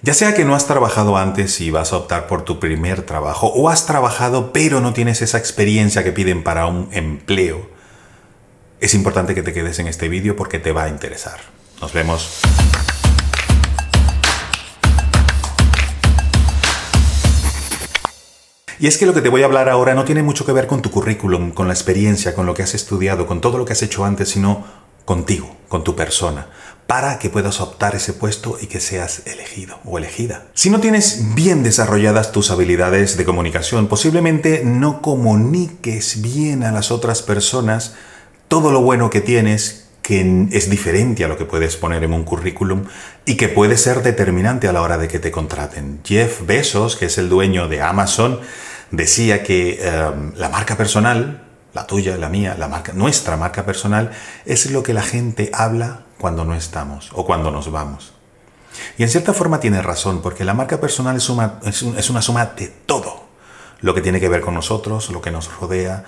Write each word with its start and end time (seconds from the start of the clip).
Ya 0.00 0.14
sea 0.14 0.32
que 0.32 0.44
no 0.44 0.54
has 0.54 0.68
trabajado 0.68 1.16
antes 1.16 1.60
y 1.60 1.72
vas 1.72 1.92
a 1.92 1.96
optar 1.96 2.28
por 2.28 2.42
tu 2.42 2.60
primer 2.60 3.02
trabajo, 3.02 3.48
o 3.48 3.68
has 3.68 3.84
trabajado 3.84 4.52
pero 4.52 4.80
no 4.80 4.92
tienes 4.92 5.22
esa 5.22 5.38
experiencia 5.38 6.04
que 6.04 6.12
piden 6.12 6.44
para 6.44 6.66
un 6.66 6.88
empleo, 6.92 7.68
es 8.78 8.94
importante 8.94 9.34
que 9.34 9.42
te 9.42 9.52
quedes 9.52 9.80
en 9.80 9.88
este 9.88 10.08
vídeo 10.08 10.36
porque 10.36 10.60
te 10.60 10.70
va 10.70 10.84
a 10.84 10.88
interesar. 10.88 11.40
Nos 11.80 11.92
vemos. 11.92 12.40
Y 18.78 18.86
es 18.86 18.98
que 18.98 19.06
lo 19.06 19.14
que 19.14 19.20
te 19.20 19.30
voy 19.30 19.42
a 19.42 19.46
hablar 19.46 19.68
ahora 19.68 19.94
no 19.94 20.04
tiene 20.04 20.22
mucho 20.22 20.46
que 20.46 20.52
ver 20.52 20.68
con 20.68 20.80
tu 20.80 20.92
currículum, 20.92 21.50
con 21.50 21.66
la 21.66 21.74
experiencia, 21.74 22.36
con 22.36 22.46
lo 22.46 22.54
que 22.54 22.62
has 22.62 22.74
estudiado, 22.74 23.26
con 23.26 23.40
todo 23.40 23.58
lo 23.58 23.64
que 23.64 23.72
has 23.72 23.82
hecho 23.82 24.04
antes, 24.04 24.28
sino 24.28 24.64
contigo, 25.04 25.56
con 25.66 25.82
tu 25.82 25.96
persona, 25.96 26.50
para 26.88 27.18
que 27.18 27.28
puedas 27.28 27.60
optar 27.60 27.94
ese 27.94 28.14
puesto 28.14 28.56
y 28.58 28.66
que 28.66 28.80
seas 28.80 29.26
elegido 29.26 29.78
o 29.84 29.98
elegida. 29.98 30.46
Si 30.54 30.70
no 30.70 30.80
tienes 30.80 31.34
bien 31.34 31.62
desarrolladas 31.62 32.32
tus 32.32 32.50
habilidades 32.50 33.18
de 33.18 33.26
comunicación, 33.26 33.88
posiblemente 33.88 34.62
no 34.64 35.02
comuniques 35.02 36.22
bien 36.22 36.64
a 36.64 36.72
las 36.72 36.90
otras 36.90 37.20
personas 37.20 37.94
todo 38.48 38.72
lo 38.72 38.80
bueno 38.80 39.10
que 39.10 39.20
tienes 39.20 39.84
que 40.00 40.48
es 40.52 40.70
diferente 40.70 41.22
a 41.22 41.28
lo 41.28 41.36
que 41.36 41.44
puedes 41.44 41.76
poner 41.76 42.02
en 42.04 42.14
un 42.14 42.24
currículum 42.24 42.84
y 43.26 43.36
que 43.36 43.48
puede 43.48 43.76
ser 43.76 44.02
determinante 44.02 44.66
a 44.66 44.72
la 44.72 44.80
hora 44.80 44.96
de 44.96 45.08
que 45.08 45.18
te 45.18 45.30
contraten. 45.30 46.00
Jeff 46.02 46.46
Bezos, 46.46 46.96
que 46.96 47.04
es 47.04 47.18
el 47.18 47.28
dueño 47.28 47.68
de 47.68 47.82
Amazon, 47.82 48.40
decía 48.90 49.42
que 49.42 49.78
em, 49.82 50.32
la 50.36 50.48
marca 50.48 50.78
personal, 50.78 51.47
la 51.74 51.86
tuya, 51.86 52.16
la 52.16 52.28
mía, 52.28 52.56
la 52.58 52.68
marca, 52.68 52.92
nuestra 52.92 53.36
marca 53.36 53.64
personal, 53.64 54.12
es 54.44 54.70
lo 54.70 54.82
que 54.82 54.94
la 54.94 55.02
gente 55.02 55.50
habla 55.52 56.00
cuando 56.18 56.44
no 56.44 56.54
estamos 56.54 57.10
o 57.12 57.24
cuando 57.24 57.50
nos 57.50 57.70
vamos. 57.70 58.12
Y 58.96 59.02
en 59.02 59.08
cierta 59.08 59.32
forma 59.32 59.60
tiene 59.60 59.82
razón, 59.82 60.22
porque 60.22 60.44
la 60.44 60.54
marca 60.54 60.80
personal 60.80 61.16
es 61.16 61.28
una 61.28 62.22
suma 62.22 62.46
de 62.46 62.68
todo. 62.68 63.28
Lo 63.80 63.94
que 63.94 64.00
tiene 64.00 64.20
que 64.20 64.28
ver 64.28 64.40
con 64.40 64.54
nosotros, 64.54 65.10
lo 65.10 65.20
que 65.20 65.30
nos 65.30 65.54
rodea, 65.60 66.04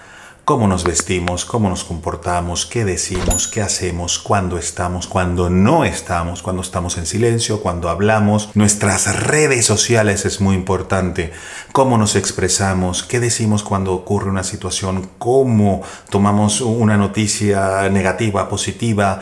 cómo 0.51 0.67
nos 0.67 0.83
vestimos, 0.83 1.45
cómo 1.45 1.69
nos 1.69 1.85
comportamos, 1.85 2.67
qué 2.67 2.85
decimos, 2.85 3.47
qué 3.47 3.63
hacemos, 3.63 4.19
cuándo 4.19 4.59
estamos, 4.59 5.07
cuándo 5.07 5.49
no 5.49 5.85
estamos, 5.85 6.43
cuándo 6.43 6.61
estamos 6.61 6.99
en 6.99 7.07
silencio, 7.07 7.61
cuándo 7.61 7.89
hablamos. 7.89 8.51
Nuestras 8.55 9.23
redes 9.23 9.65
sociales 9.65 10.25
es 10.25 10.41
muy 10.41 10.57
importante, 10.57 11.31
cómo 11.71 11.99
nos 11.99 12.17
expresamos, 12.17 13.05
qué 13.05 13.21
decimos 13.21 13.63
cuando 13.63 13.93
ocurre 13.93 14.29
una 14.29 14.43
situación, 14.43 15.09
cómo 15.19 15.83
tomamos 16.11 16.63
una 16.63 16.97
noticia 16.97 17.89
negativa, 17.89 18.49
positiva, 18.49 19.21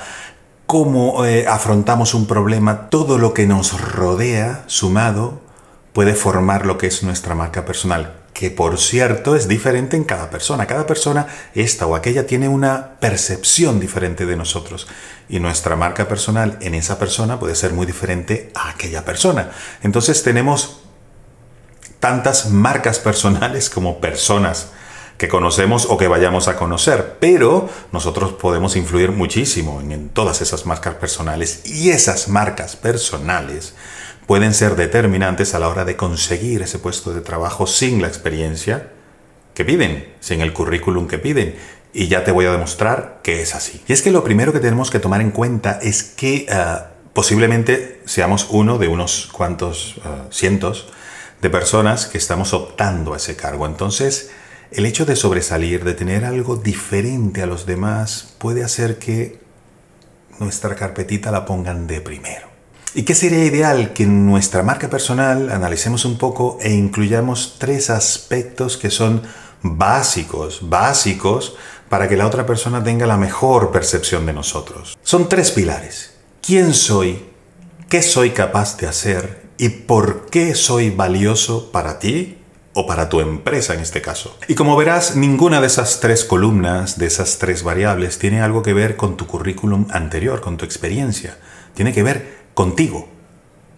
cómo 0.67 1.27
eh, 1.27 1.47
afrontamos 1.47 2.15
un 2.15 2.27
problema, 2.27 2.89
todo 2.89 3.19
lo 3.19 3.35
que 3.35 3.47
nos 3.47 3.79
rodea 3.79 4.65
sumado 4.67 5.43
puede 5.93 6.15
formar 6.15 6.65
lo 6.65 6.79
que 6.79 6.87
es 6.87 7.03
nuestra 7.03 7.35
marca 7.35 7.67
personal 7.67 8.15
que 8.39 8.53
por 8.53 8.79
cierto 8.79 9.35
es 9.35 9.49
diferente 9.49 9.97
en 9.97 10.05
cada 10.05 10.31
persona. 10.31 10.69
Cada 10.69 10.87
persona, 10.87 11.27
esta 11.57 11.89
o 11.89 11.97
aquella, 11.97 12.25
tiene 12.25 12.49
una 12.49 13.01
percepción 13.01 13.81
diferente 13.81 14.27
de 14.27 14.37
nosotros. 14.37 14.87
Y 15.29 15.41
nuestra 15.41 15.75
marca 15.75 16.07
personal 16.07 16.57
en 16.61 16.77
esa 16.77 17.01
persona 17.01 17.41
puede 17.41 17.57
ser 17.57 17.73
muy 17.73 17.85
diferente 17.85 18.53
a 18.55 18.71
aquella 18.71 19.05
persona. 19.05 19.51
Entonces 19.83 20.23
tenemos 20.23 20.83
tantas 21.99 22.51
marcas 22.51 23.01
personales 23.01 23.69
como 23.71 24.01
personas 24.01 24.69
que 25.17 25.27
conocemos 25.27 25.87
o 25.91 25.99
que 25.99 26.07
vayamos 26.07 26.47
a 26.47 26.55
conocer, 26.55 27.17
pero 27.19 27.69
nosotros 27.91 28.35
podemos 28.35 28.77
influir 28.77 29.11
muchísimo 29.11 29.81
en, 29.81 30.11
todas 30.11 30.43
esas 30.43 30.65
marcas 30.65 30.95
personales 30.95 31.63
y 31.65 31.91
esas 31.91 32.29
marcas 32.29 32.77
personales 32.77 33.75
pueden 34.29 34.53
ser 34.53 34.77
determinantes 34.77 35.55
a 35.55 35.59
la 35.59 35.71
hora 35.71 35.87
de 35.87 35.97
conseguir 35.97 36.61
ese 36.61 36.79
puesto 36.79 37.15
de 37.15 37.23
trabajo 37.23 37.67
sin 37.67 38.03
la 38.03 38.09
experiencia 38.09 38.91
que 39.55 39.65
piden, 39.65 40.07
sin 40.21 40.43
el 40.43 40.53
currículum 40.53 41.09
que 41.09 41.19
piden. 41.19 41.57
Y 41.95 42.09
ya 42.09 42.25
te 42.25 42.31
voy 42.31 42.45
a 42.45 42.53
demostrar 42.53 43.21
que 43.23 43.41
es 43.41 43.55
así. 43.55 43.83
Y 43.89 43.95
es 43.95 44.03
que 44.03 44.11
lo 44.11 44.23
primero 44.23 44.53
que 44.53 44.61
tenemos 44.61 44.91
que 44.91 44.99
tomar 44.99 45.23
en 45.23 45.31
cuenta 45.31 45.79
es 45.81 46.03
que 46.03 46.45
eh, 46.47 46.55
posiblemente 47.15 48.03
seamos 48.05 48.49
uno 48.51 48.77
de 48.77 48.89
unos 48.89 49.31
cuantos 49.33 49.95
eh, 49.97 50.09
cientos 50.31 50.89
de 51.41 51.49
personas 51.49 52.05
que 52.05 52.19
estamos 52.19 52.53
optando 52.53 53.15
a 53.15 53.17
ese 53.17 53.35
cargo. 53.35 53.65
Entonces, 53.65 54.31
el 54.71 54.85
hecho 54.85 55.07
de 55.07 55.17
sobresalir, 55.17 55.85
de 55.85 55.95
tener 55.95 56.27
algo 56.27 56.57
diferente 56.57 57.41
a 57.41 57.47
los 57.47 57.65
demás, 57.65 58.35
puede 58.37 58.63
hacer 58.63 58.99
que 58.99 59.41
nuestra 60.39 60.75
carpetita 60.75 61.31
la 61.31 61.47
pongan 61.47 61.87
de 61.87 62.03
primero. 62.03 62.48
¿Y 62.95 63.03
qué 63.03 63.15
sería 63.15 63.45
ideal? 63.45 63.93
Que 63.93 64.05
en 64.05 64.27
nuestra 64.27 64.63
marca 64.63 64.89
personal 64.89 65.51
analicemos 65.51 66.05
un 66.05 66.17
poco 66.17 66.59
e 66.61 66.73
incluyamos 66.73 67.57
tres 67.59 67.91
aspectos 67.91 68.77
que 68.77 68.91
son 68.91 69.23
básicos, 69.63 70.61
básicos, 70.63 71.57
para 71.89 72.09
que 72.09 72.17
la 72.17 72.27
otra 72.27 72.47
persona 72.47 72.83
tenga 72.83 73.07
la 73.07 73.17
mejor 73.17 73.73
percepción 73.73 74.25
de 74.27 74.33
nosotros. 74.33 74.97
Son 75.03 75.29
tres 75.29 75.51
pilares. 75.51 76.15
¿Quién 76.41 76.73
soy? 76.73 77.25
¿Qué 77.89 78.03
soy 78.03 78.31
capaz 78.31 78.77
de 78.79 78.87
hacer? 78.87 79.49
¿Y 79.59 79.69
por 79.69 80.27
qué 80.27 80.55
soy 80.55 80.91
valioso 80.91 81.71
para 81.73 81.99
ti 81.99 82.39
o 82.75 82.87
para 82.87 83.09
tu 83.09 83.21
empresa 83.21 83.75
en 83.75 83.81
este 83.81 84.01
caso? 84.01 84.37
Y 84.49 84.55
como 84.55 84.77
verás, 84.77 85.17
ninguna 85.17 85.61
de 85.61 85.67
esas 85.67 86.01
tres 86.01 86.25
columnas, 86.25 86.99
de 86.99 87.07
esas 87.07 87.39
tres 87.39 87.63
variables, 87.63 88.19
tiene 88.19 88.41
algo 88.41 88.63
que 88.63 88.73
ver 88.73 88.97
con 88.97 89.17
tu 89.17 89.27
currículum 89.27 89.87
anterior, 89.91 90.41
con 90.41 90.57
tu 90.57 90.65
experiencia. 90.65 91.37
Tiene 91.75 91.93
que 91.93 92.03
ver 92.03 92.38
contigo, 92.59 93.07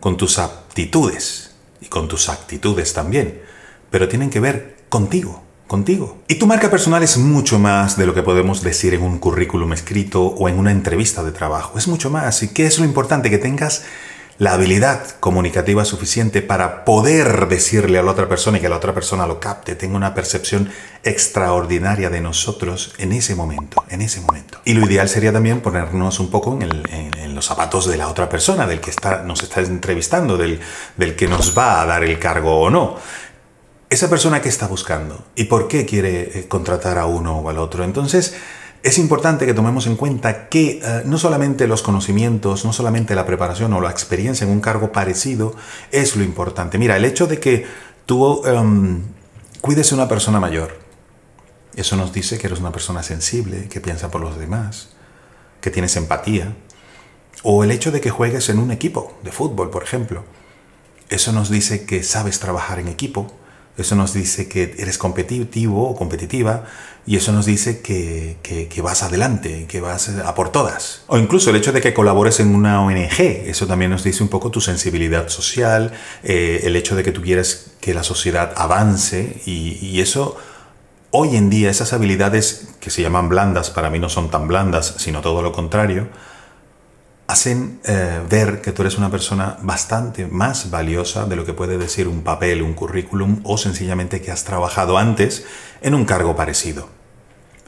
con 0.01 0.17
tus 0.17 0.39
aptitudes 0.39 1.51
y 1.83 1.89
con 1.89 2.09
tus 2.09 2.31
actitudes 2.31 2.95
también, 2.95 3.43
pero 3.91 4.09
tienen 4.09 4.31
que 4.31 4.41
ver 4.41 4.79
contigo, 4.89 5.43
contigo. 5.67 6.23
Y 6.29 6.37
tu 6.37 6.47
marca 6.47 6.71
personal 6.71 7.03
es 7.03 7.19
mucho 7.19 7.59
más 7.59 7.99
de 7.99 8.07
lo 8.07 8.15
que 8.15 8.23
podemos 8.23 8.63
decir 8.63 8.95
en 8.95 9.03
un 9.03 9.19
currículum 9.19 9.75
escrito 9.75 10.23
o 10.23 10.49
en 10.49 10.59
una 10.59 10.71
entrevista 10.71 11.23
de 11.23 11.31
trabajo, 11.31 11.77
es 11.77 11.89
mucho 11.89 12.09
más. 12.09 12.43
¿Y 12.43 12.55
qué 12.55 12.65
es 12.65 12.79
lo 12.79 12.87
importante? 12.87 13.29
Que 13.29 13.37
tengas 13.37 13.85
la 14.41 14.55
habilidad 14.55 15.07
comunicativa 15.21 15.85
suficiente 15.85 16.41
para 16.41 16.87
poder 16.87 17.47
decirle 17.47 17.99
a 17.99 18.03
la 18.03 18.11
otra 18.11 18.27
persona 18.27 18.57
y 18.57 18.63
que 18.63 18.71
la 18.71 18.79
otra 18.79 18.95
persona 18.95 19.27
lo 19.27 19.39
capte, 19.39 19.75
tenga 19.75 19.99
una 19.99 20.15
percepción 20.15 20.71
extraordinaria 21.05 22.09
de 22.09 22.23
nosotros 22.23 22.95
en 22.97 23.13
ese 23.13 23.35
momento, 23.35 23.85
en 23.91 24.01
ese 24.01 24.23
momento. 24.23 24.59
Y 24.65 24.73
lo 24.73 24.87
ideal 24.87 25.11
sería 25.11 25.31
también 25.31 25.61
ponernos 25.61 26.21
un 26.21 26.31
poco 26.31 26.59
en, 26.59 27.35
los 27.35 27.45
zapatos 27.45 27.87
de 27.87 27.99
la 27.99 28.09
otra 28.09 28.31
persona, 28.31 28.67
del 28.67 28.81
que 28.81 28.89
está, 28.89 29.23
nos 29.25 29.43
está 29.43 29.61
entrevistando, 29.61 30.39
del, 30.39 30.59
del 30.97 31.17
que 31.17 31.29
nos 31.29 31.57
va 31.57 31.83
a 31.83 31.85
dar 31.85 32.03
el 32.03 32.19
cargo 32.19 32.61
o 32.63 32.71
no. 32.71 32.97
Esa 33.91 34.09
persona 34.09 34.41
que 34.41 34.49
está 34.49 34.67
buscando 34.69 35.23
y 35.35 35.45
por 35.45 35.69
qué 35.69 35.85
quiere 35.85 36.39
eh, 36.39 36.49
contratar 36.49 36.97
a 36.97 37.05
uno 37.05 37.41
o 37.41 37.51
al 37.51 37.59
otro. 37.59 37.85
Entonces, 37.85 38.35
es 38.83 38.99
importante 38.99 39.45
que 39.45 39.55
tomemos 39.55 39.87
en 39.87 39.97
cuenta 39.97 40.49
que 40.49 40.81
eh, 40.83 41.03
no 41.05 41.19
solamente 41.19 41.67
los 41.67 41.83
conocimientos, 41.83 42.65
no 42.65 42.73
solamente 42.73 43.15
la 43.15 43.27
preparación 43.27 43.73
o 43.75 43.81
la 43.81 43.91
experiencia 43.91 44.45
en 44.45 44.51
un 44.51 44.61
cargo 44.61 44.91
parecido 44.91 45.55
es 45.93 46.17
lo 46.17 46.25
importante. 46.25 46.79
Mira, 46.79 46.97
el 46.97 47.05
hecho 47.05 47.27
de 47.27 47.39
que 47.39 47.67
tú 48.07 48.45
em, 48.47 49.03
cuides 49.61 49.93
a 49.93 49.97
una 49.97 50.09
persona 50.09 50.41
mayor, 50.41 50.79
eso 51.77 51.97
nos 51.97 52.13
dice 52.13 52.39
que 52.39 52.47
eres 52.47 52.61
una 52.61 52.73
persona 52.73 53.03
sensible, 53.03 53.69
que 53.69 53.81
piensa 53.81 54.11
por 54.11 54.23
los 54.23 54.39
demás, 54.39 54.91
que 55.61 55.71
tienes 55.71 55.97
empatía. 55.97 56.57
O 57.43 57.65
el 57.65 57.71
hecho 57.71 57.91
de 57.91 58.01
que 58.01 58.11
juegues 58.11 58.49
en 58.49 58.59
un 58.59 58.71
equipo 58.71 59.19
de 59.23 59.33
fútbol, 59.33 59.71
por 59.71 59.83
ejemplo, 59.83 60.25
eso 61.11 61.33
nos 61.33 61.51
dice 61.51 61.85
que 61.85 62.03
sabes 62.03 62.41
trabajar 62.41 62.79
en 62.79 62.89
equipo, 62.89 63.33
eso 63.77 63.95
nos 63.97 64.13
dice 64.13 64.49
que 64.49 64.75
eres 64.79 64.99
competitivo 64.99 65.89
o 65.89 65.97
competitiva 65.97 66.65
y 67.07 67.17
eso 67.17 67.33
nos 67.33 67.47
dice 67.47 67.81
que, 67.81 68.37
vas 68.83 69.03
adelante, 69.03 69.67
que 69.67 69.81
vas 69.81 70.09
a 70.09 70.35
por 70.35 70.53
todas. 70.53 71.03
O 71.07 71.19
incluso 71.19 71.51
el 71.51 71.57
hecho 71.57 71.73
de 71.73 71.81
que 71.81 71.95
colabores 71.95 72.41
en 72.41 72.55
una 72.55 72.83
ONG, 72.83 73.21
eso 73.47 73.67
también 73.67 73.91
nos 73.91 74.05
dice 74.05 74.23
un 74.23 74.29
poco 74.29 74.51
tu 74.51 74.61
sensibilidad 74.61 75.29
social, 75.29 75.93
eh, 76.23 76.61
el 76.65 76.77
hecho 76.77 76.97
de 76.97 77.03
que 77.03 77.13
tú 77.13 77.23
quieres 77.23 77.73
que 77.81 77.95
la 77.95 78.03
sociedad 78.03 78.53
avance 78.57 79.41
y 79.47 80.01
eso 80.01 80.37
hoy 81.11 81.37
en 81.37 81.51
día 81.51 81.71
esas 81.71 81.93
habilidades 81.93 82.69
que 82.81 82.91
se 82.91 83.03
llaman 83.03 83.29
blandas, 83.29 83.71
para 83.71 83.91
mí 83.91 83.99
no 83.99 84.09
son 84.09 84.31
tan 84.31 84.49
blandas, 84.49 84.95
sino 84.99 85.21
todo 85.21 85.43
lo 85.43 85.53
contrario, 85.53 86.09
hacen 87.31 87.79
eh, 87.85 88.21
ver 88.29 88.61
que 88.61 88.73
tú 88.73 88.83
eres 88.83 88.99
una 88.99 89.09
persona 89.09 89.57
bastante 89.63 90.27
más 90.27 90.69
valiosa 90.69 91.27
de 91.27 91.37
lo 91.37 91.45
que 91.45 91.53
puede 91.53 91.79
decir 91.79 92.09
un 92.09 92.23
papel, 92.23 92.61
un 92.61 92.75
currículum 92.75 93.41
o 93.45 93.57
sencillamente 93.57 94.21
que 94.21 94.33
has 94.33 94.43
trabajado 94.43 94.99
antes 94.99 95.47
en 95.81 95.95
un 95.95 96.05
cargo 96.05 96.35
parecido. 96.35 96.89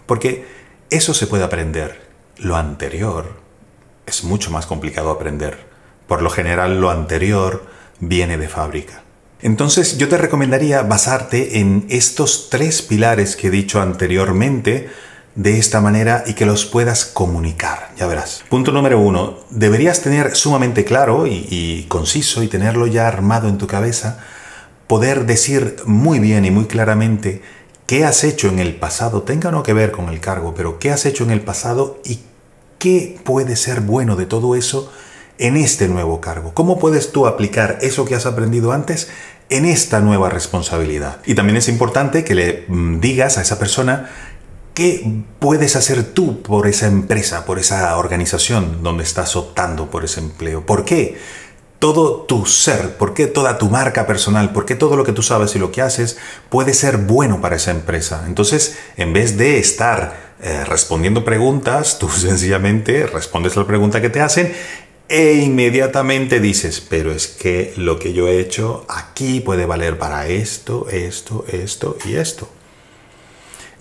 Porque 0.05 0.49
eso 0.91 1.15
se 1.15 1.29
puede 1.29 1.45
aprender. 1.45 2.11
Lo 2.39 2.57
anterior 2.57 3.41
es 4.05 4.25
mucho 4.25 4.51
más 4.51 4.67
complicado 4.67 5.13
aprender. 5.13 5.65
Por 6.09 6.23
lo 6.23 6.31
general 6.31 6.81
lo 6.81 6.91
anterior 6.91 7.65
viene 8.01 8.39
de 8.39 8.49
fábrica. 8.49 9.05
Entonces 9.43 9.97
yo 9.97 10.09
te 10.09 10.19
recomendaría 10.19 10.83
basarte 10.83 11.61
en 11.61 11.87
estos 11.89 12.51
tres 12.51 12.83
pilares 12.83 13.37
que 13.37 13.47
he 13.47 13.51
dicho 13.51 13.81
anteriormente 13.81 14.91
de 15.35 15.59
esta 15.59 15.81
manera 15.81 16.25
y 16.27 16.35
que 16.35 16.45
los 16.45 16.67
puedas 16.67 17.05
comunicar, 17.05 17.91
ya 17.97 18.07
verás. 18.07 18.45
Punto 18.49 18.73
número 18.73 19.01
uno, 19.01 19.39
deberías 19.51 20.03
tener 20.03 20.37
sumamente 20.37 20.85
claro 20.85 21.27
y, 21.27 21.87
conciso 21.89 22.43
y 22.43 22.49
tenerlo 22.49 22.87
ya 22.87 23.09
armado 23.09 23.49
en 23.49 23.59
tu 23.59 23.67
cabeza, 23.67 24.19
poder 24.87 25.25
decir 25.25 25.77
muy 25.87 26.19
bien 26.19 26.45
y 26.45 26.51
muy 26.51 26.67
claramente 26.67 27.43
qué 27.87 28.05
has 28.05 28.25
hecho 28.25 28.49
en 28.49 28.59
el 28.59 28.77
pasado, 28.77 29.23
tenga 29.23 29.49
o 29.49 29.53
no 29.53 29.63
que 29.63 29.73
ver 29.73 29.91
con 29.91 30.09
el 30.09 30.21
cargo, 30.21 30.55
pero 30.55 30.79
qué 30.79 30.91
has 30.91 31.07
hecho 31.07 31.25
en 31.25 31.31
el 31.31 31.41
pasado 31.41 32.01
y 32.05 32.21
qué 32.79 33.19
puede 33.25 33.57
ser 33.57 33.81
bueno 33.81 34.17
de 34.17 34.27
todo 34.27 34.55
eso 34.55 34.93
en 35.39 35.57
este 35.57 35.89
nuevo 35.89 36.21
cargo. 36.21 36.53
¿Cómo 36.55 36.79
puedes 36.79 37.11
tú 37.11 37.27
aplicar 37.27 37.79
eso 37.81 38.05
que 38.05 38.15
has 38.15 38.27
aprendido 38.27 38.73
antes 38.73 39.09
en 39.49 39.65
esta 39.65 40.01
nueva 40.01 40.29
responsabilidad? 40.29 41.19
Y 41.25 41.35
también 41.35 41.57
es 41.57 41.69
importante 41.69 42.23
que 42.23 42.35
le 42.35 42.65
mm, 42.69 43.01
digas 43.01 43.39
a 43.39 43.43
esa 43.43 43.59
persona 43.59 44.11
¿Qué 44.75 45.23
puedes 45.39 45.77
hacer 45.77 46.03
tú 46.03 46.41
por 46.41 46.67
esa 46.67 46.87
empresa, 46.87 47.45
por 47.45 47.59
esa 47.59 47.95
organización 47.99 48.83
donde 48.83 49.05
estás 49.05 49.37
optando 49.37 49.91
por 49.91 50.05
ese 50.05 50.21
empleo? 50.21 50.65
¿Por 50.65 50.87
qué? 50.87 51.19
Todo 51.79 52.23
tu 52.23 52.47
ser, 52.47 52.97
por 52.97 53.13
qué 53.13 53.27
toda 53.27 53.59
tu 53.59 53.69
marca 53.69 54.07
personal, 54.07 54.53
por 54.53 54.65
qué 54.65 54.75
todo 54.75 54.97
lo 54.97 55.05
que 55.05 55.13
tú 55.13 55.23
sabes 55.23 55.55
y 55.57 55.59
lo 55.59 55.73
que 55.73 55.83
haces 55.83 56.17
puede 56.49 56.73
ser 56.73 56.97
bueno 56.97 57.43
para 57.43 57.57
esa 57.57 57.71
empresa. 57.71 58.25
Entonces, 58.27 58.79
en 58.97 59.13
vez 59.13 59.37
de 59.37 59.59
estar 59.59 60.35
eh, 60.41 60.65
respondiendo 60.65 61.23
preguntas, 61.23 61.99
tú 61.99 62.09
sencillamente 62.09 63.07
respondes 63.07 63.57
la 63.57 63.67
pregunta 63.67 64.01
que 64.01 64.11
te 64.11 64.21
hacen 64.23 64.55
e 65.07 65.35
inmediatamente 65.35 66.41
dices, 66.41 66.81
pero 66.81 67.13
es 67.13 67.27
que 67.27 67.75
lo 67.77 67.99
que 67.99 68.15
yo 68.15 68.27
he 68.29 68.41
hecho 68.41 68.87
aquí 68.89 69.41
puede 69.41 69.67
valer 69.67 69.99
para 69.99 70.29
esto, 70.29 70.89
esto, 70.89 71.45
esto 71.53 71.99
y 72.07 72.17
esto. 72.17 72.49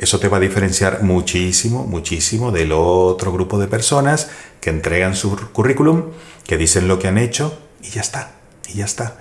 Eso 0.01 0.19
te 0.19 0.29
va 0.29 0.37
a 0.37 0.39
diferenciar 0.39 1.03
muchísimo, 1.03 1.85
muchísimo 1.85 2.51
del 2.51 2.71
otro 2.71 3.31
grupo 3.31 3.59
de 3.59 3.67
personas 3.67 4.31
que 4.59 4.71
entregan 4.71 5.15
su 5.15 5.35
currículum, 5.53 6.05
que 6.47 6.57
dicen 6.57 6.87
lo 6.87 6.97
que 6.97 7.07
han 7.07 7.19
hecho 7.19 7.55
y 7.83 7.91
ya 7.91 8.01
está, 8.01 8.31
y 8.67 8.77
ya 8.77 8.85
está. 8.85 9.17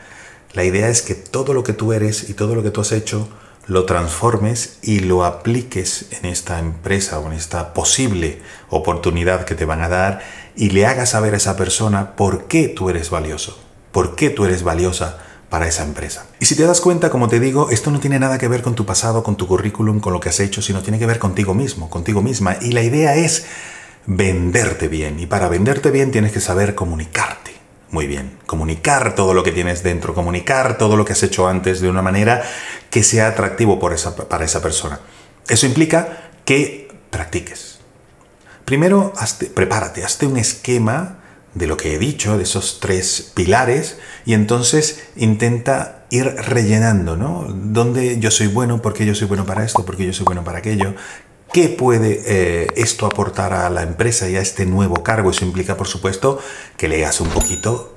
La 0.55 0.65
idea 0.65 0.89
es 0.89 1.03
que 1.03 1.15
todo 1.15 1.53
lo 1.53 1.65
que 1.65 1.75
tú 1.75 1.93
eres 1.93 2.31
y 2.31 2.33
todo 2.33 2.55
lo 2.55 2.63
que 2.63 2.71
tú 2.71 2.81
has 2.81 2.93
hecho 2.93 3.29
lo 3.67 3.85
transformes 3.85 4.79
y 4.81 5.01
lo 5.01 5.27
apliques 5.27 6.07
en 6.13 6.25
esta 6.25 6.59
empresa 6.59 7.19
o 7.19 7.27
en 7.27 7.35
esta 7.35 7.75
posible 7.75 8.41
oportunidad 8.71 9.45
que 9.45 9.55
te 9.55 9.67
van 9.67 9.83
a 9.83 9.91
dar 9.91 10.23
y 10.57 10.71
le 10.71 10.87
hagas 10.87 11.11
saber 11.11 11.35
a 11.35 11.37
esa 11.37 11.59
persona 11.59 12.17
por 12.17 12.47
qué 12.47 12.69
tú 12.69 12.89
eres 12.89 13.11
valioso, 13.11 13.59
por 13.93 14.17
qué 14.17 14.31
tú 14.31 14.47
eres 14.47 14.63
valiosa 14.63 15.19
para 15.51 15.67
esa 15.67 15.83
empresa. 15.83 16.27
Y 16.39 16.47
si 16.47 16.55
te 16.55 16.63
das 16.63 16.81
cuenta, 16.81 17.11
como 17.11 17.29
te 17.29 17.41
digo, 17.41 17.71
esto 17.71 17.91
no 17.91 17.99
tiene 17.99 18.19
nada 18.19 18.39
que 18.39 18.49
ver 18.49 18.63
con 18.63 18.77
tu 18.77 18.87
pasado, 18.87 19.23
con 19.25 19.37
tu 19.37 19.49
currículum, 19.49 20.01
con 20.01 20.13
lo 20.13 20.21
que 20.21 20.29
has 20.29 20.41
hecho, 20.41 20.63
sino 20.63 20.81
tiene 20.81 20.99
que 20.99 21.07
ver 21.07 21.19
contigo 21.19 21.53
mismo, 21.55 21.91
contigo 21.91 22.23
misma. 22.23 22.57
Y 22.61 22.71
la 22.71 22.83
idea 22.83 23.17
es 23.17 23.45
venderte 24.07 24.87
bien. 24.89 25.19
Y 25.19 25.27
para 25.27 25.49
venderte 25.49 25.91
bien 25.91 26.13
tienes 26.13 26.33
que 26.33 26.41
saber 26.41 26.77
comunicarte. 26.77 27.51
Muy 27.91 28.07
bien, 28.07 28.39
comunicar 28.47 29.17
todo 29.17 29.35
lo 29.35 29.43
que 29.43 29.51
tienes 29.51 29.83
dentro, 29.83 30.15
comunicar 30.15 30.79
todo 30.79 30.97
lo 30.97 31.05
que 31.05 31.13
has 31.13 31.23
hecho 31.25 31.49
antes 31.49 31.81
de 31.81 31.91
una 31.91 32.03
manera 32.03 32.43
que 32.89 33.03
sea 33.03 33.27
atractivo 33.27 33.81
por 33.81 33.93
esa, 33.93 34.15
para 34.15 34.45
esa 34.45 34.63
persona. 34.63 35.01
Eso 35.49 35.67
implica 35.67 36.31
que 36.45 36.89
practiques. 37.11 37.81
Primero, 38.65 39.13
prepárate, 39.55 40.05
hazte 40.05 40.27
un 40.27 40.37
esquema 40.37 41.20
de 41.55 41.67
lo 41.67 41.77
que 41.77 41.95
he 41.95 41.99
dicho, 41.99 42.37
de 42.37 42.45
esos 42.45 42.79
tres 42.81 43.33
pilares, 43.35 43.99
y 44.25 44.35
entonces 44.35 45.05
intenta 45.17 46.05
ir 46.11 46.27
rellenando, 46.27 47.17
¿no? 47.17 47.47
¿Dónde 47.49 48.19
yo 48.19 48.31
soy 48.31 48.47
bueno? 48.47 48.83
¿Por 48.83 48.93
qué 48.93 49.07
yo 49.07 49.15
soy 49.15 49.27
bueno 49.29 49.47
para 49.47 49.65
esto? 49.65 49.85
¿Por 49.85 49.97
qué 49.97 50.07
yo 50.07 50.13
soy 50.13 50.25
bueno 50.25 50.45
para 50.45 50.59
aquello? 50.59 50.95
¿Qué 51.53 51.69
puede 51.69 52.23
eh, 52.27 52.67
esto 52.77 53.07
aportar 53.07 53.53
a 53.53 53.69
la 53.71 53.83
empresa 53.83 54.29
y 54.29 54.37
a 54.37 54.41
este 54.41 54.67
nuevo 54.67 55.03
cargo? 55.03 55.31
Eso 55.31 55.45
implica, 55.45 55.77
por 55.77 55.89
supuesto, 55.89 56.39
que 56.77 56.89
leas 56.89 57.21
un 57.21 57.29
poquito 57.31 57.97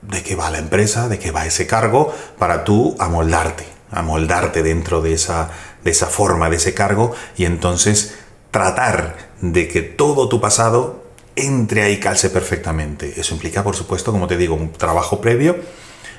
de 0.00 0.22
qué 0.22 0.34
va 0.34 0.50
la 0.50 0.58
empresa, 0.58 1.08
de 1.08 1.18
qué 1.18 1.30
va 1.30 1.46
ese 1.46 1.66
cargo, 1.66 2.14
para 2.38 2.64
tú 2.64 2.96
amoldarte, 2.98 3.66
amoldarte 3.90 4.62
dentro 4.62 5.02
de 5.02 5.12
esa, 5.12 5.50
de 5.84 5.90
esa 5.90 6.06
forma, 6.06 6.48
de 6.48 6.56
ese 6.56 6.72
cargo, 6.72 7.12
y 7.36 7.44
entonces 7.44 8.14
tratar 8.50 9.16
de 9.42 9.68
que 9.68 9.82
todo 9.82 10.28
tu 10.30 10.40
pasado 10.40 11.05
entre 11.36 11.82
ahí 11.82 12.00
calce 12.00 12.30
perfectamente. 12.30 13.14
Eso 13.20 13.34
implica, 13.34 13.62
por 13.62 13.76
supuesto, 13.76 14.10
como 14.10 14.26
te 14.26 14.36
digo, 14.36 14.54
un 14.54 14.72
trabajo 14.72 15.20
previo 15.20 15.56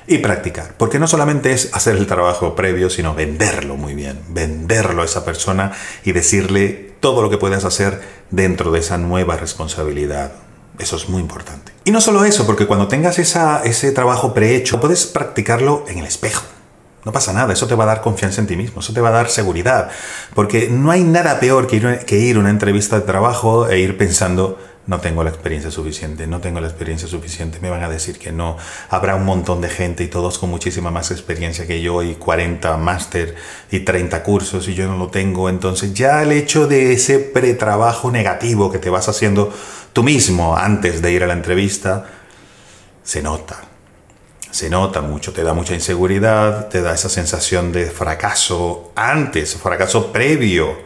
y 0.06 0.18
practicar. 0.18 0.74
Porque 0.78 0.98
no 0.98 1.06
solamente 1.06 1.52
es 1.52 1.70
hacer 1.74 1.96
el 1.96 2.06
trabajo 2.06 2.56
previo, 2.56 2.88
sino 2.88 3.14
venderlo 3.14 3.76
muy 3.76 3.94
bien, 3.94 4.20
venderlo 4.28 5.02
a 5.02 5.04
esa 5.04 5.24
persona 5.24 5.72
y 6.04 6.12
decirle 6.12 6.94
todo 7.00 7.22
lo 7.22 7.30
que 7.30 7.36
puedes 7.36 7.64
hacer 7.64 8.00
dentro 8.30 8.70
de 8.70 8.80
esa 8.80 8.96
nueva 8.96 9.36
responsabilidad. 9.36 10.32
Eso 10.78 10.96
es 10.96 11.08
muy 11.08 11.20
importante. 11.20 11.72
Y 11.84 11.90
no 11.90 12.00
solo 12.00 12.24
eso, 12.24 12.46
porque 12.46 12.66
cuando 12.66 12.88
tengas 12.88 13.18
esa, 13.18 13.62
ese 13.64 13.90
trabajo 13.92 14.32
prehecho, 14.32 14.80
puedes 14.80 15.06
practicarlo 15.06 15.84
en 15.88 15.98
el 15.98 16.06
espejo. 16.06 16.44
No 17.04 17.12
pasa 17.12 17.32
nada, 17.32 17.52
eso 17.52 17.66
te 17.66 17.74
va 17.74 17.84
a 17.84 17.86
dar 17.86 18.00
confianza 18.00 18.40
en 18.40 18.46
ti 18.46 18.56
mismo, 18.56 18.80
eso 18.80 18.92
te 18.92 19.00
va 19.00 19.08
a 19.08 19.12
dar 19.12 19.30
seguridad, 19.30 19.88
porque 20.34 20.68
no 20.68 20.90
hay 20.90 21.04
nada 21.04 21.40
peor 21.40 21.66
que 21.66 21.76
ir, 21.76 22.00
que 22.06 22.18
ir 22.18 22.36
a 22.36 22.40
una 22.40 22.50
entrevista 22.50 22.96
de 22.96 23.06
trabajo 23.06 23.68
e 23.68 23.78
ir 23.78 23.96
pensando, 23.96 24.58
no 24.88 25.00
tengo 25.00 25.22
la 25.22 25.28
experiencia 25.28 25.70
suficiente, 25.70 26.26
no 26.26 26.40
tengo 26.40 26.60
la 26.60 26.66
experiencia 26.66 27.06
suficiente, 27.06 27.60
me 27.60 27.68
van 27.68 27.82
a 27.82 27.90
decir 27.90 28.18
que 28.18 28.32
no. 28.32 28.56
Habrá 28.88 29.16
un 29.16 29.26
montón 29.26 29.60
de 29.60 29.68
gente 29.68 30.02
y 30.02 30.08
todos 30.08 30.38
con 30.38 30.48
muchísima 30.48 30.90
más 30.90 31.10
experiencia 31.10 31.66
que 31.66 31.82
yo 31.82 32.02
y 32.02 32.14
40 32.14 32.74
máster 32.78 33.34
y 33.70 33.80
30 33.80 34.22
cursos 34.22 34.66
y 34.66 34.74
yo 34.74 34.88
no 34.88 34.96
lo 34.96 35.08
tengo. 35.08 35.50
Entonces 35.50 35.92
ya 35.92 36.22
el 36.22 36.32
hecho 36.32 36.66
de 36.66 36.94
ese 36.94 37.18
pretrabajo 37.18 38.10
negativo 38.10 38.72
que 38.72 38.78
te 38.78 38.88
vas 38.88 39.10
haciendo 39.10 39.52
tú 39.92 40.02
mismo 40.02 40.56
antes 40.56 41.02
de 41.02 41.12
ir 41.12 41.22
a 41.22 41.26
la 41.26 41.34
entrevista, 41.34 42.06
se 43.02 43.20
nota. 43.20 43.60
Se 44.50 44.70
nota 44.70 45.02
mucho, 45.02 45.34
te 45.34 45.42
da 45.42 45.52
mucha 45.52 45.74
inseguridad, 45.74 46.68
te 46.68 46.80
da 46.80 46.94
esa 46.94 47.10
sensación 47.10 47.72
de 47.72 47.90
fracaso 47.90 48.90
antes, 48.96 49.54
fracaso 49.56 50.10
previo 50.10 50.78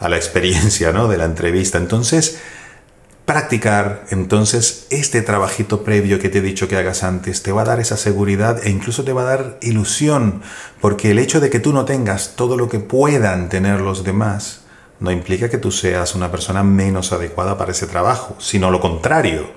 a 0.00 0.08
la 0.08 0.16
experiencia 0.16 0.90
¿no? 0.90 1.06
de 1.06 1.16
la 1.16 1.26
entrevista. 1.26 1.78
Entonces, 1.78 2.40
practicar 3.26 4.04
entonces 4.10 4.86
este 4.90 5.20
trabajito 5.20 5.82
previo 5.82 6.20
que 6.20 6.28
te 6.28 6.38
he 6.38 6.42
dicho 6.42 6.68
que 6.68 6.76
hagas 6.76 7.02
antes 7.02 7.42
te 7.42 7.50
va 7.50 7.62
a 7.62 7.64
dar 7.64 7.80
esa 7.80 7.96
seguridad 7.96 8.64
e 8.64 8.70
incluso 8.70 9.04
te 9.04 9.12
va 9.12 9.22
a 9.22 9.36
dar 9.36 9.58
ilusión, 9.60 10.42
porque 10.80 11.10
el 11.10 11.18
hecho 11.18 11.40
de 11.40 11.50
que 11.50 11.58
tú 11.58 11.72
no 11.72 11.84
tengas 11.84 12.34
todo 12.36 12.56
lo 12.56 12.68
que 12.68 12.78
puedan 12.78 13.48
tener 13.48 13.80
los 13.80 14.04
demás 14.04 14.62
no 15.00 15.10
implica 15.10 15.50
que 15.50 15.58
tú 15.58 15.72
seas 15.72 16.14
una 16.14 16.30
persona 16.30 16.62
menos 16.62 17.12
adecuada 17.12 17.58
para 17.58 17.72
ese 17.72 17.86
trabajo, 17.86 18.36
sino 18.38 18.70
lo 18.70 18.80
contrario. 18.80 19.50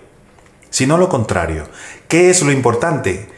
Sino 0.69 0.97
lo 0.97 1.07
contrario. 1.07 1.67
¿Qué 2.07 2.29
es 2.29 2.41
lo 2.41 2.51
importante? 2.51 3.29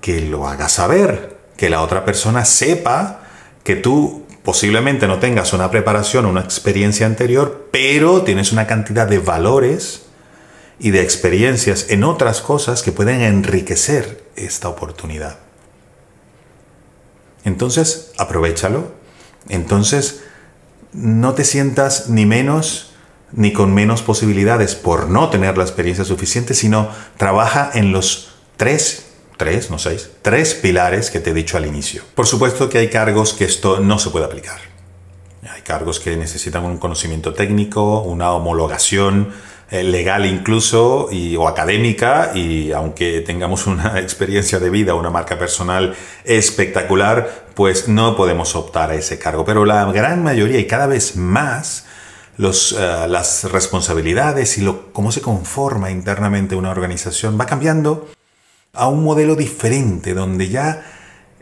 Que 0.00 0.22
lo 0.22 0.48
hagas 0.48 0.72
saber, 0.72 1.38
que 1.56 1.70
la 1.70 1.82
otra 1.82 2.04
persona 2.04 2.44
sepa 2.44 3.20
que 3.62 3.76
tú 3.76 4.25
Posiblemente 4.46 5.08
no 5.08 5.18
tengas 5.18 5.52
una 5.54 5.72
preparación 5.72 6.24
una 6.24 6.40
experiencia 6.40 7.04
anterior, 7.04 7.66
pero 7.72 8.22
tienes 8.22 8.52
una 8.52 8.68
cantidad 8.68 9.08
de 9.08 9.18
valores 9.18 10.02
y 10.78 10.92
de 10.92 11.02
experiencias 11.02 11.86
en 11.88 12.04
otras 12.04 12.42
cosas 12.42 12.84
que 12.84 12.92
pueden 12.92 13.22
enriquecer 13.22 14.22
esta 14.36 14.68
oportunidad. 14.68 15.40
Entonces, 17.44 18.12
aprovechalo. 18.18 18.92
Entonces, 19.48 20.22
no 20.92 21.34
te 21.34 21.42
sientas 21.42 22.08
ni 22.08 22.24
menos 22.24 22.94
ni 23.32 23.52
con 23.52 23.74
menos 23.74 24.02
posibilidades 24.02 24.76
por 24.76 25.10
no 25.10 25.28
tener 25.28 25.58
la 25.58 25.64
experiencia 25.64 26.04
suficiente, 26.04 26.54
sino 26.54 26.88
trabaja 27.16 27.68
en 27.74 27.90
los 27.90 28.36
tres 28.56 29.06
tres, 29.36 29.70
no 29.70 29.78
seis, 29.78 30.10
tres 30.22 30.54
pilares 30.54 31.10
que 31.10 31.20
te 31.20 31.30
he 31.30 31.34
dicho 31.34 31.56
al 31.56 31.66
inicio. 31.66 32.02
Por 32.14 32.26
supuesto 32.26 32.68
que 32.68 32.78
hay 32.78 32.88
cargos 32.88 33.32
que 33.32 33.44
esto 33.44 33.80
no 33.80 33.98
se 33.98 34.10
puede 34.10 34.24
aplicar. 34.24 34.60
Hay 35.48 35.62
cargos 35.62 36.00
que 36.00 36.16
necesitan 36.16 36.64
un 36.64 36.78
conocimiento 36.78 37.32
técnico, 37.32 38.00
una 38.02 38.32
homologación 38.32 39.32
eh, 39.68 39.82
legal 39.82 40.24
incluso 40.26 41.08
y, 41.10 41.34
o 41.34 41.48
académica 41.48 42.30
y 42.36 42.70
aunque 42.70 43.20
tengamos 43.20 43.66
una 43.66 43.98
experiencia 44.00 44.60
de 44.60 44.70
vida, 44.70 44.94
una 44.94 45.10
marca 45.10 45.38
personal 45.38 45.94
espectacular, 46.24 47.46
pues 47.54 47.88
no 47.88 48.16
podemos 48.16 48.54
optar 48.54 48.90
a 48.90 48.94
ese 48.94 49.18
cargo. 49.18 49.44
Pero 49.44 49.64
la 49.64 49.84
gran 49.92 50.22
mayoría 50.22 50.58
y 50.58 50.66
cada 50.66 50.86
vez 50.86 51.16
más 51.16 51.86
los, 52.36 52.72
eh, 52.78 53.06
las 53.08 53.50
responsabilidades 53.50 54.56
y 54.58 54.60
lo, 54.60 54.92
cómo 54.92 55.10
se 55.10 55.20
conforma 55.20 55.90
internamente 55.90 56.54
una 56.54 56.70
organización 56.70 57.38
va 57.40 57.46
cambiando 57.46 58.08
a 58.76 58.88
un 58.88 59.02
modelo 59.02 59.36
diferente, 59.36 60.14
donde 60.14 60.48
ya 60.48 60.84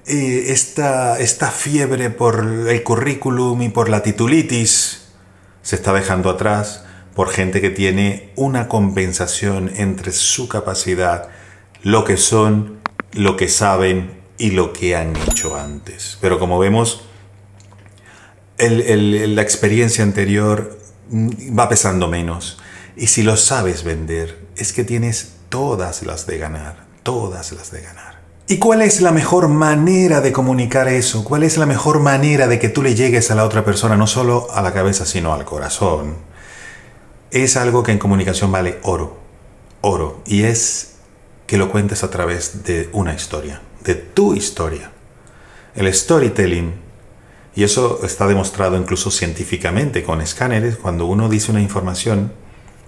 eh, 0.06 0.46
esta, 0.48 1.18
esta 1.18 1.50
fiebre 1.50 2.10
por 2.10 2.68
el 2.68 2.82
currículum 2.82 3.62
y 3.62 3.68
por 3.68 3.88
la 3.88 4.02
titulitis 4.02 5.08
se 5.62 5.76
está 5.76 5.92
dejando 5.92 6.30
atrás 6.30 6.84
por 7.14 7.30
gente 7.30 7.60
que 7.60 7.70
tiene 7.70 8.32
una 8.36 8.68
compensación 8.68 9.70
entre 9.76 10.12
su 10.12 10.48
capacidad, 10.48 11.28
lo 11.82 12.04
que 12.04 12.16
son, 12.16 12.80
lo 13.12 13.36
que 13.36 13.48
saben 13.48 14.20
y 14.36 14.50
lo 14.50 14.72
que 14.72 14.96
han 14.96 15.16
hecho 15.16 15.56
antes. 15.56 16.18
Pero 16.20 16.38
como 16.38 16.58
vemos, 16.58 17.04
la 18.58 19.42
experiencia 19.42 20.04
anterior 20.04 20.78
mm, 21.08 21.58
va 21.58 21.68
pesando 21.68 22.08
menos. 22.08 22.58
Y 22.96 23.08
si 23.08 23.22
lo 23.22 23.36
sabes 23.36 23.84
vender, 23.84 24.38
es 24.56 24.72
que 24.72 24.84
tienes 24.84 25.34
todas 25.48 26.02
las 26.02 26.26
de 26.26 26.38
ganar, 26.38 26.84
todas 27.04 27.52
las 27.52 27.70
de 27.70 27.82
ganar. 27.82 28.18
¿Y 28.49 28.58
cuál 28.58 28.82
es 28.82 29.00
la 29.00 29.12
mejor 29.12 29.49
manera 29.49 30.20
de 30.20 30.32
comunicar 30.32 30.88
eso? 30.88 31.23
¿Cuál 31.23 31.44
es 31.44 31.56
la 31.56 31.66
mejor 31.66 32.00
manera 32.00 32.49
de 32.49 32.58
que 32.58 32.68
tú 32.68 32.82
le 32.82 32.96
llegues 32.96 33.30
a 33.30 33.37
la 33.37 33.44
otra 33.44 33.64
persona, 33.64 33.96
no 33.96 34.08
solo 34.08 34.49
a 34.52 34.61
la 34.61 34.75
cabeza, 34.75 35.06
sino 35.06 35.32
al 35.32 35.44
corazón? 35.44 36.16
Es 37.30 37.56
algo 37.56 37.84
que 37.84 37.92
en 37.92 37.99
comunicación 37.99 38.50
vale 38.50 38.80
oro, 38.82 39.16
oro, 39.80 40.23
y 40.26 40.42
es 40.42 40.96
que 41.46 41.56
lo 41.56 41.70
cuentes 41.70 42.02
a 42.02 42.11
través 42.11 42.64
de 42.64 42.90
una 42.92 43.14
historia, 43.14 43.62
de 43.84 43.94
tu 43.94 44.34
historia. 44.34 44.90
El 45.76 45.92
storytelling 45.94 46.84
y 47.56 47.62
eso 47.62 48.00
está 48.04 48.26
demostrado 48.26 48.76
incluso 48.76 49.11
científicamente 49.11 50.02
con 50.02 50.20
escáneres. 50.20 50.76
Cuando 50.76 51.06
uno 51.06 51.28
dice 51.28 51.52
una 51.52 51.61
información, 51.61 52.32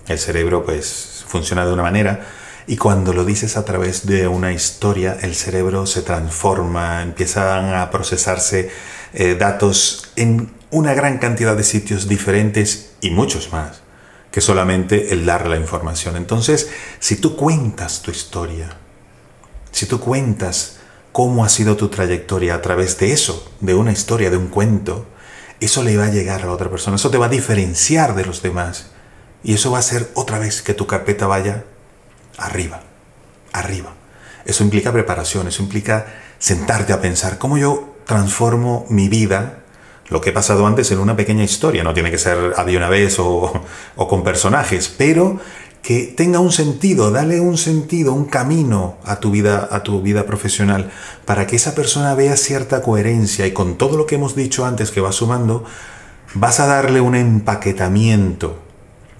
el 0.08 0.18
cerebro 0.18 0.64
pues 0.64 1.24
funciona 1.28 1.64
de 1.64 1.72
una 1.72 1.82
manera 1.82 2.26
y 2.66 2.76
cuando 2.76 3.12
lo 3.12 3.24
dices 3.24 3.56
a 3.56 3.64
través 3.64 4.06
de 4.06 4.26
una 4.26 4.52
historia, 4.52 5.16
el 5.22 5.34
cerebro 5.34 5.86
se 5.86 6.02
transforma, 6.02 7.02
empiezan 7.02 7.74
a 7.74 7.90
procesarse 7.90 8.70
eh, 9.14 9.36
datos 9.38 10.10
en 10.16 10.52
una 10.70 10.94
gran 10.94 11.18
cantidad 11.18 11.56
de 11.56 11.62
sitios 11.62 12.08
diferentes 12.08 12.90
y 13.00 13.10
muchos 13.10 13.52
más 13.52 13.82
que 14.32 14.40
solamente 14.40 15.12
el 15.12 15.24
dar 15.24 15.46
la 15.46 15.56
información. 15.56 16.16
Entonces, 16.16 16.68
si 16.98 17.16
tú 17.16 17.36
cuentas 17.36 18.02
tu 18.02 18.10
historia, 18.10 18.76
si 19.70 19.86
tú 19.86 20.00
cuentas 20.00 20.76
cómo 21.12 21.44
ha 21.44 21.48
sido 21.48 21.76
tu 21.76 21.88
trayectoria 21.88 22.56
a 22.56 22.62
través 22.62 22.98
de 22.98 23.12
eso, 23.12 23.50
de 23.60 23.74
una 23.74 23.92
historia, 23.92 24.28
de 24.28 24.36
un 24.36 24.48
cuento, 24.48 25.06
eso 25.60 25.82
le 25.82 25.96
va 25.96 26.06
a 26.06 26.10
llegar 26.10 26.42
a 26.42 26.52
otra 26.52 26.68
persona, 26.68 26.96
eso 26.96 27.10
te 27.10 27.16
va 27.16 27.26
a 27.26 27.30
diferenciar 27.30 28.14
de 28.14 28.26
los 28.26 28.42
demás. 28.42 28.88
Y 29.42 29.54
eso 29.54 29.70
va 29.70 29.78
a 29.78 29.80
hacer 29.80 30.10
otra 30.14 30.38
vez 30.38 30.60
que 30.60 30.74
tu 30.74 30.86
carpeta 30.86 31.26
vaya 31.26 31.64
arriba, 32.38 32.80
arriba. 33.52 33.92
Eso 34.44 34.62
implica 34.62 34.92
preparación, 34.92 35.48
eso 35.48 35.62
implica 35.62 36.06
sentarte 36.38 36.92
a 36.92 37.00
pensar 37.00 37.38
cómo 37.38 37.58
yo 37.58 37.96
transformo 38.06 38.86
mi 38.88 39.08
vida, 39.08 39.58
lo 40.08 40.20
que 40.20 40.30
he 40.30 40.32
pasado 40.32 40.66
antes, 40.66 40.90
en 40.92 41.00
una 41.00 41.16
pequeña 41.16 41.42
historia. 41.42 41.82
No 41.82 41.94
tiene 41.94 42.10
que 42.10 42.18
ser 42.18 42.54
a 42.56 42.64
de 42.64 42.76
una 42.76 42.88
vez 42.88 43.18
o, 43.18 43.62
o 43.96 44.08
con 44.08 44.22
personajes, 44.22 44.88
pero 44.88 45.40
que 45.82 46.12
tenga 46.16 46.40
un 46.40 46.50
sentido, 46.50 47.12
dale 47.12 47.40
un 47.40 47.56
sentido, 47.56 48.12
un 48.12 48.24
camino 48.24 48.96
a 49.04 49.20
tu 49.20 49.30
vida, 49.30 49.68
a 49.70 49.84
tu 49.84 50.02
vida 50.02 50.26
profesional, 50.26 50.90
para 51.24 51.46
que 51.46 51.56
esa 51.56 51.76
persona 51.76 52.14
vea 52.14 52.36
cierta 52.36 52.82
coherencia 52.82 53.46
y 53.46 53.52
con 53.52 53.78
todo 53.78 53.96
lo 53.96 54.04
que 54.06 54.16
hemos 54.16 54.34
dicho 54.34 54.66
antes 54.66 54.90
que 54.90 55.00
va 55.00 55.12
sumando, 55.12 55.64
vas 56.34 56.58
a 56.58 56.66
darle 56.66 57.00
un 57.00 57.14
empaquetamiento 57.14 58.58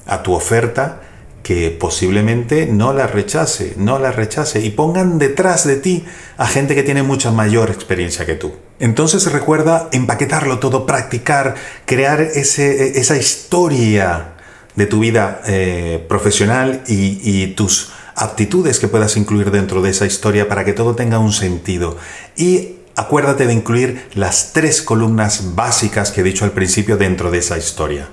a 0.07 0.25
tu 0.25 0.33
oferta 0.33 1.03
que 1.47 1.71
posiblemente 1.71 2.67
no 2.67 2.93
la 2.93 3.07
rechace, 3.07 3.75
no 3.77 4.01
la 4.01 4.11
rechace 4.11 4.63
y 4.63 4.71
pongan 4.71 5.21
detrás 5.21 5.65
de 5.65 5.77
ti 5.77 6.05
a 6.39 6.49
gente 6.49 6.75
que 6.75 6.83
tiene 6.83 7.05
mucha 7.05 7.31
mayor 7.31 7.71
experiencia 7.71 8.27
que 8.27 8.35
tú. 8.35 8.57
Entonces 8.81 9.31
recuerda 9.31 9.89
empaquetarlo 9.93 10.59
todo, 10.59 10.87
practicar, 10.87 11.55
crear 11.85 12.21
ese, 12.21 12.99
esa 12.99 13.17
historia 13.17 14.33
de 14.75 14.87
tu 14.87 14.99
vida 14.99 15.41
eh, 15.47 16.05
profesional 16.09 16.83
y, 16.89 17.47
tus 17.55 17.93
aptitudes 18.17 18.81
que 18.81 18.89
puedas 18.89 19.17
incluir 19.17 19.53
dentro 19.53 19.83
de 19.83 19.91
esa 19.91 20.05
historia 20.05 20.49
para 20.49 20.65
que 20.65 20.73
todo 20.73 20.97
tenga 20.97 21.21
un 21.21 21.33
sentido. 21.33 21.97
Y 22.37 22.81
acuérdate 22.97 23.47
de 23.47 23.53
incluir 23.53 24.09
las 24.15 24.53
tres 24.53 24.83
columnas 24.83 25.55
básicas 25.55 26.11
que 26.11 26.23
he 26.23 26.25
dicho 26.25 26.45
al 26.45 26.51
principio 26.51 26.97
dentro 26.97 27.31
de 27.31 27.39
esa 27.39 27.57
historia. 27.57 28.09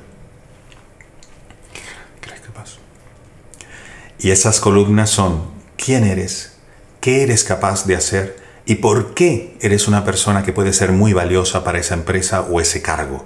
Y 4.24 4.32
esas 4.32 4.62
columnas 4.62 5.10
son 5.10 5.42
quién 5.75 6.06
eres, 6.06 6.53
qué 7.01 7.24
eres 7.24 7.44
capaz 7.44 7.86
de 7.86 7.98
hacer 7.98 8.38
y 8.65 8.75
por 8.75 9.13
qué 9.13 9.58
eres 9.60 9.89
una 9.89 10.06
persona 10.06 10.44
que 10.44 10.53
puede 10.53 10.72
ser 10.72 10.94
muy 10.94 11.12
valiosa 11.12 11.65
para 11.65 11.80
esa 11.80 11.96
empresa 11.96 12.39
o 12.39 12.62
ese 12.62 12.82
cargo. 12.82 13.25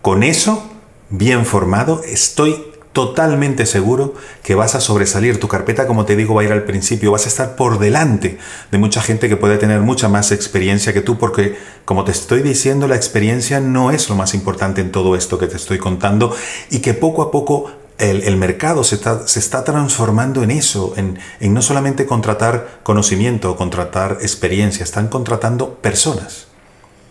Con 0.00 0.22
eso, 0.22 0.66
bien 1.10 1.44
formado, 1.44 2.02
estoy 2.02 2.64
totalmente 2.94 3.66
seguro 3.66 4.14
que 4.42 4.54
vas 4.54 4.74
a 4.74 4.80
sobresalir. 4.80 5.38
Tu 5.38 5.48
carpeta, 5.48 5.86
como 5.86 6.06
te 6.06 6.16
digo, 6.16 6.34
va 6.34 6.40
a 6.40 6.44
ir 6.44 6.52
al 6.52 6.64
principio, 6.64 7.12
vas 7.12 7.26
a 7.26 7.28
estar 7.28 7.54
por 7.54 7.78
delante 7.78 8.38
de 8.72 8.78
mucha 8.78 9.02
gente 9.02 9.28
que 9.28 9.36
puede 9.36 9.58
tener 9.58 9.82
mucha 9.82 10.08
más 10.08 10.32
experiencia 10.32 10.94
que 10.94 11.02
tú, 11.02 11.18
porque, 11.18 11.58
como 11.84 12.04
te 12.04 12.12
estoy 12.12 12.40
diciendo, 12.40 12.88
la 12.88 12.96
experiencia 12.96 13.60
no 13.60 13.90
es 13.90 14.08
lo 14.08 14.16
más 14.16 14.32
importante 14.32 14.80
en 14.80 14.92
todo 14.92 15.14
esto 15.14 15.38
que 15.38 15.46
te 15.46 15.56
estoy 15.56 15.76
contando 15.76 16.34
y 16.70 16.78
que 16.78 16.94
poco 16.94 17.20
a 17.20 17.30
poco 17.30 17.70
el, 17.98 18.36
mercado 18.36 18.84
se 18.84 18.94
está, 18.94 19.26
se 19.26 19.40
está, 19.40 19.64
transformando 19.64 20.42
en 20.42 20.50
eso, 20.50 20.94
en, 20.96 21.18
en 21.40 21.52
no 21.52 21.62
solamente 21.62 22.06
contratar 22.06 22.80
conocimiento 22.82 23.50
o 23.50 23.56
contratar 23.56 24.18
experiencia, 24.20 24.84
están 24.84 25.08
contratando 25.08 25.74
personas. 25.74 26.46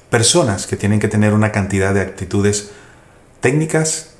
Personas 0.10 0.66
que 0.66 0.78
tienen 0.78 1.00
que 1.00 1.10
tener 1.10 1.34
una 1.34 1.52
cantidad 1.52 1.94
de 1.94 2.02
actitudes 2.02 2.72
técnicas 3.42 4.12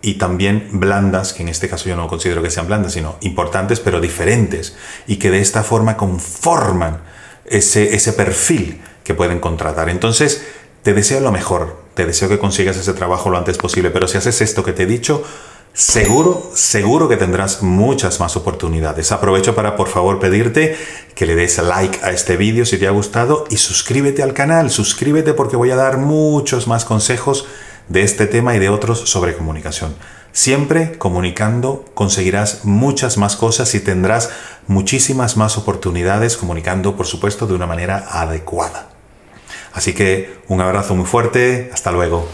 y 0.00 0.14
también 0.14 0.68
blandas, 0.72 1.32
que 1.32 1.42
en 1.42 1.48
este 1.48 1.68
caso 1.68 1.88
yo 1.88 1.96
no 1.96 2.08
considero 2.08 2.42
que 2.42 2.50
sean 2.50 2.66
blandas, 2.66 2.94
sino 2.94 3.16
importantes 3.20 3.80
pero 3.80 4.00
diferentes, 4.00 4.74
y 5.06 5.16
que 5.16 5.30
de 5.30 5.40
esta 5.40 5.62
forma 5.62 5.96
conforman 5.96 7.00
ese, 7.44 7.94
ese 7.94 8.12
perfil 8.12 8.80
que 9.04 9.14
pueden 9.14 9.38
contratar. 9.38 9.88
Entonces, 9.88 10.44
te 10.82 10.94
deseo 10.94 11.20
lo 11.20 11.32
mejor, 11.32 11.82
te 11.94 12.06
deseo 12.06 12.28
que 12.28 12.38
consigas 12.38 12.76
ese 12.76 12.92
trabajo 12.92 13.30
lo 13.30 13.38
antes 13.38 13.58
posible, 13.58 13.90
pero 13.90 14.08
si 14.08 14.18
haces 14.18 14.40
esto 14.40 14.62
que 14.62 14.72
te 14.72 14.84
he 14.84 14.86
dicho, 14.86 15.24
seguro, 15.76 16.52
seguro 16.54 17.06
que 17.06 17.18
tendrás 17.18 17.62
muchas 17.62 18.18
más 18.18 18.34
oportunidades. 18.34 19.12
Aprovecho 19.12 19.54
para 19.54 19.76
por 19.76 19.88
favor 19.88 20.18
pedirte 20.18 20.74
que 21.14 21.26
le 21.26 21.34
des 21.34 21.58
like 21.58 22.00
a 22.02 22.10
este 22.10 22.38
vídeo 22.38 22.64
si 22.64 22.78
te 22.78 22.88
ha 22.88 22.90
gustado 22.90 23.44
y 23.50 23.58
suscríbete 23.58 24.22
al 24.22 24.32
canal, 24.32 24.70
suscríbete 24.70 25.34
porque 25.34 25.56
voy 25.56 25.70
a 25.70 25.76
dar 25.76 25.98
muchos 25.98 26.66
más 26.66 26.86
consejos 26.86 27.46
de 27.88 28.02
este 28.02 28.26
tema 28.26 28.56
y 28.56 28.58
de 28.58 28.70
otros 28.70 29.00
sobre 29.00 29.36
comunicación. 29.36 29.94
Siempre 30.32 30.96
comunicando 30.96 31.84
conseguirás 31.94 32.64
muchas 32.64 33.18
más 33.18 33.36
cosas 33.36 33.74
y 33.74 33.80
tendrás 33.80 34.30
muchísimas 34.66 35.36
más 35.36 35.58
oportunidades 35.58 36.38
comunicando, 36.38 36.96
por 36.96 37.06
supuesto, 37.06 37.46
de 37.46 37.54
una 37.54 37.66
manera 37.66 38.06
adecuada. 38.10 38.88
Así 39.74 39.92
que 39.92 40.38
un 40.48 40.62
abrazo 40.62 40.94
muy 40.94 41.06
fuerte, 41.06 41.70
hasta 41.72 41.92
luego. 41.92 42.26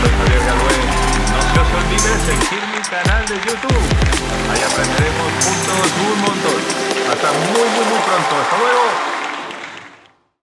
Soy 0.00 0.12
Javier. 0.18 0.42
No 1.32 1.40
se 1.42 1.60
os 1.60 1.70
olvide 1.80 2.12
seguir 2.26 2.62
mi 2.72 2.80
canal 2.82 3.26
de 3.26 3.34
YouTube. 3.34 3.84
Ahí 4.50 4.62
aprenderemos 4.62 5.28
juntos 5.44 5.88
un 6.06 6.20
montón. 6.20 6.60
Hasta 7.10 7.32
muy, 7.32 7.68
muy, 7.74 7.84
muy 7.90 8.00
pronto. 8.06 8.32
Hasta 8.42 8.56
luego. 8.58 9.11